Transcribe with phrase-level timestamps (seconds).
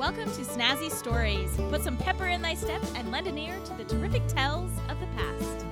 [0.00, 1.54] Welcome to Snazzy Stories.
[1.68, 4.98] Put some pepper in thy step and lend an ear to the terrific tales of
[4.98, 5.66] the past.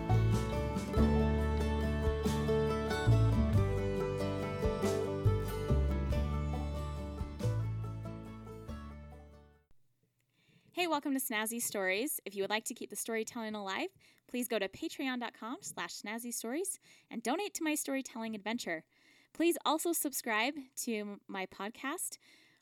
[10.72, 12.20] Hey, welcome to Snazzy Stories.
[12.26, 13.88] If you would like to keep the storytelling alive,
[14.28, 16.78] please go to patreon.com slash snazzy stories
[17.10, 18.84] and donate to my storytelling adventure.
[19.32, 22.18] Please also subscribe to my podcast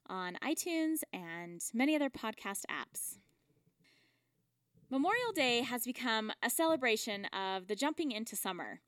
[0.09, 3.19] on iTunes and many other podcast apps.
[4.91, 8.81] Memorial Day has become a celebration of the jumping into summer,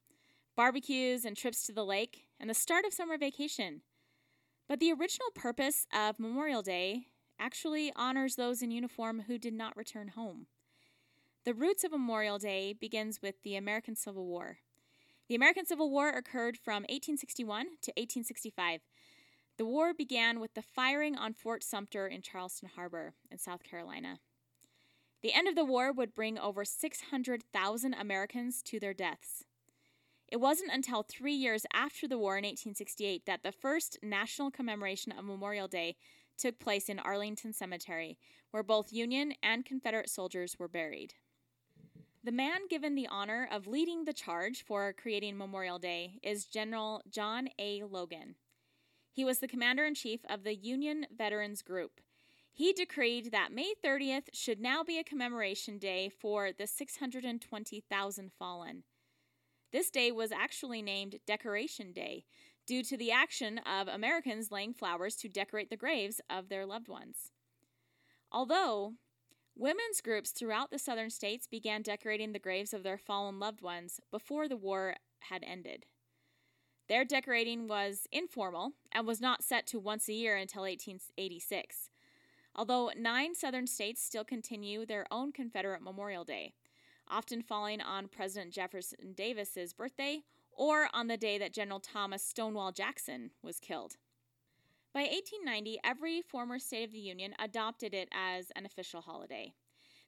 [0.56, 3.82] barbecues and trips to the lake, and the start of summer vacation.
[4.68, 7.06] But the original purpose of Memorial Day
[7.38, 10.46] actually honors those in uniform who did not return home.
[11.44, 14.58] The roots of Memorial Day begins with the American Civil War.
[15.28, 18.80] The American Civil War occurred from 1861 to 1865.
[19.58, 24.20] The war began with the firing on Fort Sumter in Charleston Harbor in South Carolina.
[25.20, 29.42] The end of the war would bring over 600,000 Americans to their deaths.
[30.28, 35.10] It wasn't until three years after the war in 1868 that the first national commemoration
[35.10, 35.96] of Memorial Day
[36.36, 38.16] took place in Arlington Cemetery,
[38.52, 41.14] where both Union and Confederate soldiers were buried.
[42.22, 47.02] The man given the honor of leading the charge for creating Memorial Day is General
[47.10, 47.82] John A.
[47.82, 48.36] Logan.
[49.18, 52.00] He was the commander in chief of the Union Veterans Group.
[52.52, 58.84] He decreed that May 30th should now be a commemoration day for the 620,000 fallen.
[59.72, 62.26] This day was actually named Decoration Day
[62.64, 66.86] due to the action of Americans laying flowers to decorate the graves of their loved
[66.86, 67.32] ones.
[68.30, 68.92] Although
[69.56, 73.98] women's groups throughout the southern states began decorating the graves of their fallen loved ones
[74.12, 75.86] before the war had ended.
[76.88, 81.90] Their decorating was informal and was not set to once a year until 1886.
[82.56, 86.54] Although nine southern states still continue their own Confederate Memorial Day,
[87.06, 92.72] often falling on President Jefferson Davis's birthday or on the day that General Thomas Stonewall
[92.72, 93.96] Jackson was killed.
[94.94, 99.52] By 1890, every former state of the Union adopted it as an official holiday.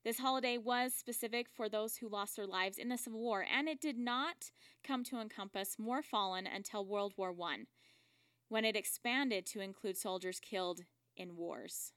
[0.03, 3.69] This holiday was specific for those who lost their lives in the Civil War, and
[3.69, 4.51] it did not
[4.83, 7.67] come to encompass more fallen until World War I,
[8.49, 10.81] when it expanded to include soldiers killed
[11.19, 11.93] in wars.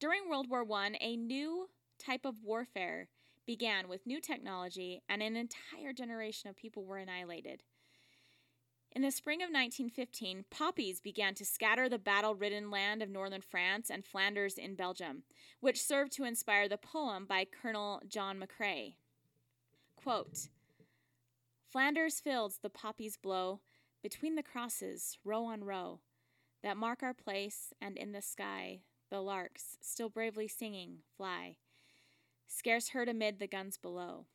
[0.00, 1.68] During World War I, a new
[2.04, 3.06] type of warfare
[3.46, 7.62] began with new technology, and an entire generation of people were annihilated.
[8.92, 13.42] In the spring of 1915, poppies began to scatter the battle ridden land of northern
[13.42, 15.22] France and Flanders in Belgium,
[15.60, 18.94] which served to inspire the poem by Colonel John McCrae.
[19.96, 20.48] Quote,
[21.70, 23.60] Flanders fields the poppies blow
[24.02, 26.00] between the crosses, row on row,
[26.62, 31.56] that mark our place, and in the sky the larks, still bravely singing, fly
[32.48, 34.26] scarce heard amid the guns below.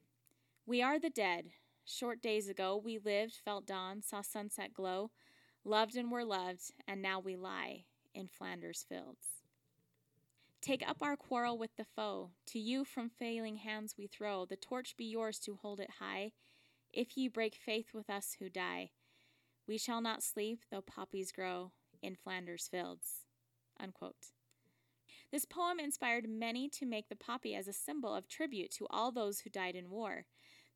[0.66, 1.52] We are the dead.
[1.86, 5.12] Short days ago we lived, felt dawn, saw sunset glow,
[5.66, 9.44] loved and were loved, and now we lie in Flanders fields.
[10.62, 12.32] Take up our quarrel with the foe.
[12.48, 14.46] To you from failing hands we throw.
[14.46, 16.32] The torch be yours to hold it high.
[16.94, 18.92] If ye break faith with us who die,
[19.68, 23.26] we shall not sleep though poppies grow in Flanders fields.
[23.78, 24.32] Unquote.
[25.34, 29.12] This poem inspired many to make the poppy as a symbol of tribute to all
[29.12, 30.28] those who died in war.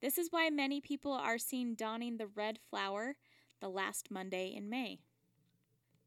[0.02, 3.16] This is why many people are seen donning the red flower
[3.60, 5.00] the last Monday in May.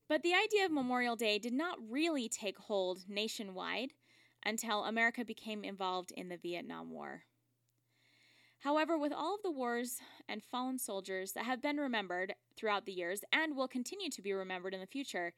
[0.08, 3.92] But the idea of Memorial Day did not really take hold nationwide
[4.44, 7.22] until America became involved in the Vietnam War.
[8.60, 12.92] However, with all of the wars and fallen soldiers that have been remembered throughout the
[12.92, 15.32] years and will continue to be remembered in the future,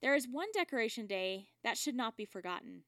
[0.00, 2.82] there is one decoration day that should not be forgotten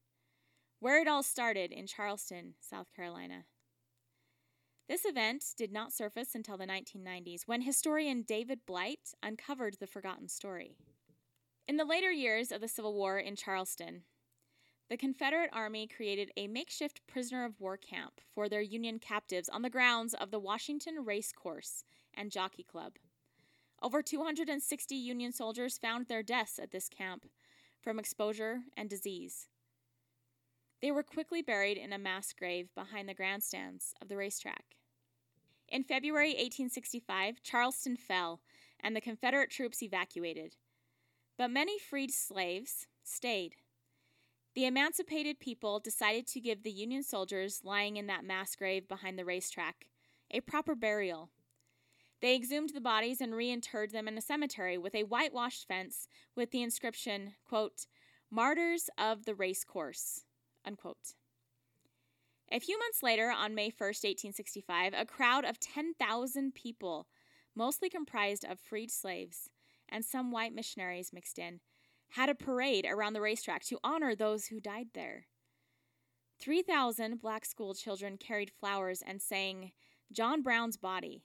[0.82, 3.44] where it all started in Charleston, South Carolina.
[4.88, 10.28] This event did not surface until the 1990s when historian David Blight uncovered the forgotten
[10.28, 10.76] story.
[11.68, 14.02] In the later years of the Civil War in Charleston,
[14.90, 19.62] the Confederate Army created a makeshift prisoner of war camp for their Union captives on
[19.62, 22.94] the grounds of the Washington Race Course and Jockey Club.
[23.80, 27.26] Over 260 Union soldiers found their deaths at this camp
[27.80, 29.48] from exposure and disease.
[30.82, 34.76] They were quickly buried in a mass grave behind the grandstands of the racetrack.
[35.68, 38.40] In February 1865, Charleston fell
[38.80, 40.56] and the Confederate troops evacuated.
[41.38, 43.54] But many freed slaves stayed.
[44.54, 49.18] The emancipated people decided to give the Union soldiers lying in that mass grave behind
[49.18, 49.86] the racetrack
[50.30, 51.30] a proper burial
[52.22, 56.06] they exhumed the bodies and reinterred them in a cemetery with a whitewashed fence
[56.36, 57.86] with the inscription, quote,
[58.30, 60.22] Martyrs of the Racecourse.
[60.64, 61.14] Unquote.
[62.50, 67.06] A few months later, on May 1st, 1865, a crowd of 10,000 people,
[67.54, 69.48] mostly comprised of freed slaves
[69.88, 71.60] and some white missionaries mixed in,
[72.10, 75.26] had a parade around the racetrack to honor those who died there.
[76.40, 79.72] 3,000 black school children carried flowers and sang
[80.10, 81.22] John Brown's Body.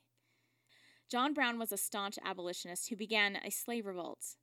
[1.10, 4.36] John Brown was a staunch abolitionist who began a slave revolt,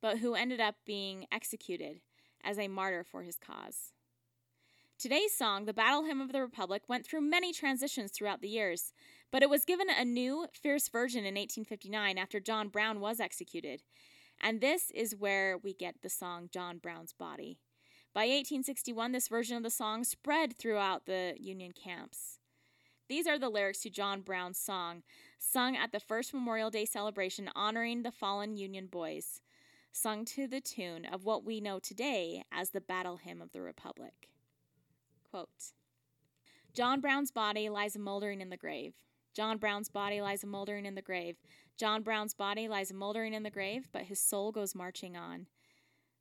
[0.00, 2.00] but who ended up being executed
[2.42, 3.92] as a martyr for his cause.
[5.00, 8.92] Today's song, the Battle Hymn of the Republic, went through many transitions throughout the years,
[9.30, 13.82] but it was given a new, fierce version in 1859 after John Brown was executed.
[14.42, 17.56] And this is where we get the song John Brown's Body.
[18.12, 22.38] By 1861, this version of the song spread throughout the Union camps.
[23.08, 25.02] These are the lyrics to John Brown's song,
[25.38, 29.40] sung at the first Memorial Day celebration honoring the fallen Union boys,
[29.92, 33.62] sung to the tune of what we know today as the Battle Hymn of the
[33.62, 34.28] Republic.
[35.30, 35.48] Quote
[36.74, 38.94] John Brown's body lies a moldering in the grave.
[39.34, 41.36] John Brown's body lies a moldering in the grave.
[41.76, 45.46] John Brown's body lies a moldering in the grave, but his soul goes marching on.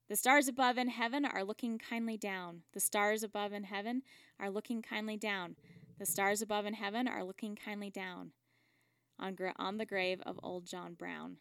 [0.10, 2.62] The stars above in heaven are looking kindly down.
[2.74, 4.04] The stars above in heaven
[4.40, 5.56] are looking kindly down.
[6.00, 8.32] The stars above in heaven are looking kindly down
[9.20, 11.38] on, on the grave of old John Brown.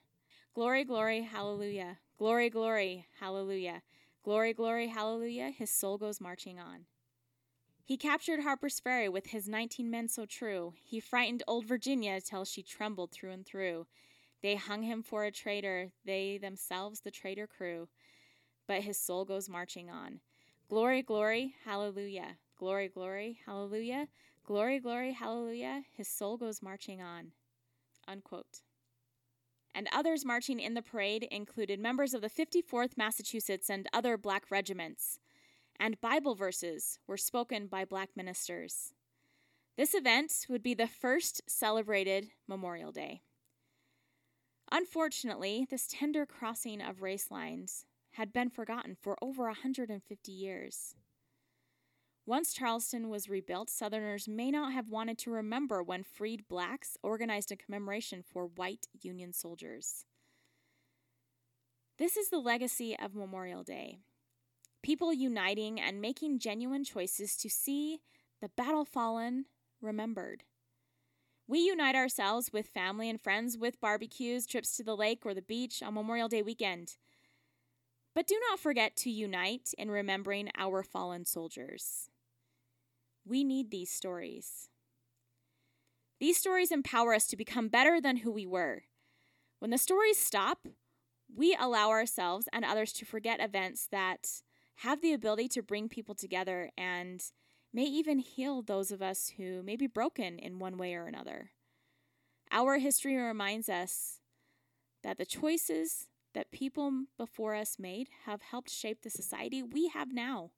[0.54, 1.98] Glory, glory, hallelujah.
[2.18, 3.82] Glory, glory, hallelujah.
[4.24, 5.50] Glory, glory, hallelujah.
[5.50, 6.86] His soul goes marching on.
[7.88, 10.74] He captured Harper's Ferry with his 19 men so true.
[10.84, 13.86] He frightened old Virginia till she trembled through and through.
[14.42, 17.88] They hung him for a traitor, they themselves the traitor crew.
[18.66, 20.20] But his soul goes marching on.
[20.68, 22.36] Glory, glory, hallelujah.
[22.58, 24.08] Glory, glory, hallelujah.
[24.44, 25.84] Glory, glory, hallelujah.
[25.96, 27.32] His soul goes marching on.
[28.06, 28.60] Unquote.
[29.74, 34.50] And others marching in the parade included members of the 54th Massachusetts and other black
[34.50, 35.20] regiments
[35.80, 38.92] and Bible verses were spoken by black ministers.
[39.76, 43.22] This event would be the first celebrated Memorial Day.
[44.72, 50.94] Unfortunately, this tender crossing of race lines had been forgotten for over 150 years.
[52.26, 57.50] Once Charleston was rebuilt, Southerners may not have wanted to remember when freed blacks organized
[57.50, 60.04] a commemoration for white Union soldiers.
[61.96, 64.00] This is the legacy of Memorial Day
[64.82, 68.00] people uniting and making genuine choices to see
[68.40, 69.46] the battle fallen
[69.80, 70.44] remembered.
[71.46, 75.42] We unite ourselves with family and friends with barbecues, trips to the lake or the
[75.42, 76.96] beach on Memorial Day weekend.
[78.14, 82.10] But do not forget to unite in remembering our fallen soldiers.
[83.24, 84.68] We need these stories.
[86.20, 88.82] These stories empower us to become better than who we were.
[89.58, 90.66] When the stories stop,
[91.34, 94.42] we allow ourselves and others to forget events that
[94.82, 97.20] have the ability to bring people together and
[97.72, 101.50] may even heal those of us who may be broken in one way or another.
[102.52, 104.20] Our history reminds us
[105.02, 110.12] that the choices that people before us made have helped shape the society we have
[110.12, 110.52] now.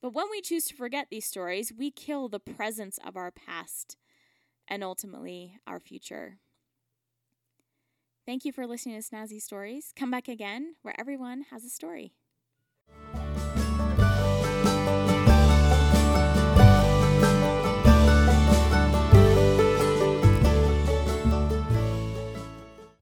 [0.00, 3.96] But when we choose to forget these stories, we kill the presence of our past
[4.66, 6.38] and ultimately our future.
[8.24, 9.92] Thank you for listening to Snazzy Stories.
[9.96, 12.12] Come back again where everyone has a story.